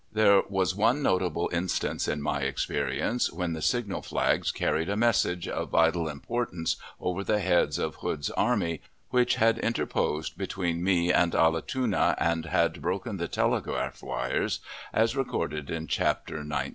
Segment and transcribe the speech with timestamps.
[0.11, 5.47] There was one notable instance in my experience, when the signal flags carried a message.
[5.47, 11.33] of vital importance over the heads of Hood's army, which had interposed between me and
[11.33, 14.59] Allatoona, and had broken the telegraph wires
[14.91, 16.69] as recorded in Chapter XIX.